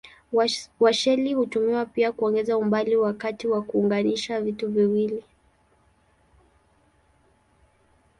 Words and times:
Washeli 0.81 1.33
hutumiwa 1.33 1.85
pia 1.85 2.11
kuongeza 2.11 2.57
umbali 2.57 2.95
wakati 2.95 3.47
wa 3.47 3.61
kuunganisha 3.61 4.41
vitu 4.41 4.71
viwili. 4.71 5.23